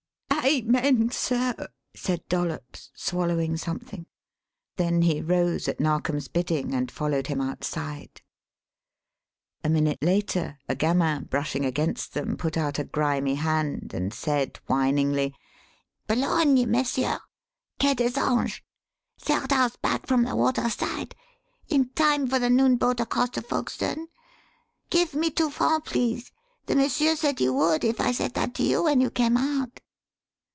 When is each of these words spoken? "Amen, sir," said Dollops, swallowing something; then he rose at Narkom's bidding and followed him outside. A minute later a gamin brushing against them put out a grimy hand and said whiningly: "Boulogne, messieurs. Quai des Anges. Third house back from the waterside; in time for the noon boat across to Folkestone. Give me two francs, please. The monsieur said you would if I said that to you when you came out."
"Amen, 0.43 1.11
sir," 1.11 1.53
said 1.93 2.27
Dollops, 2.27 2.89
swallowing 2.95 3.57
something; 3.57 4.07
then 4.75 5.03
he 5.03 5.21
rose 5.21 5.67
at 5.67 5.79
Narkom's 5.79 6.27
bidding 6.29 6.73
and 6.73 6.89
followed 6.89 7.27
him 7.27 7.39
outside. 7.39 8.23
A 9.63 9.69
minute 9.69 9.99
later 10.01 10.57
a 10.67 10.73
gamin 10.73 11.25
brushing 11.25 11.63
against 11.63 12.15
them 12.15 12.37
put 12.37 12.57
out 12.57 12.79
a 12.79 12.83
grimy 12.83 13.35
hand 13.35 13.93
and 13.93 14.11
said 14.15 14.57
whiningly: 14.65 15.35
"Boulogne, 16.07 16.65
messieurs. 16.71 17.19
Quai 17.79 17.93
des 17.93 18.19
Anges. 18.19 18.61
Third 19.19 19.51
house 19.51 19.75
back 19.75 20.07
from 20.07 20.23
the 20.23 20.35
waterside; 20.35 21.13
in 21.69 21.89
time 21.89 22.25
for 22.25 22.39
the 22.39 22.49
noon 22.49 22.77
boat 22.77 22.99
across 22.99 23.29
to 23.31 23.43
Folkestone. 23.43 24.07
Give 24.89 25.13
me 25.13 25.29
two 25.29 25.51
francs, 25.51 25.91
please. 25.91 26.31
The 26.65 26.75
monsieur 26.75 27.15
said 27.15 27.39
you 27.39 27.53
would 27.53 27.83
if 27.83 28.01
I 28.01 28.11
said 28.11 28.33
that 28.33 28.55
to 28.55 28.63
you 28.63 28.83
when 28.85 29.01
you 29.01 29.11
came 29.11 29.37
out." 29.37 29.79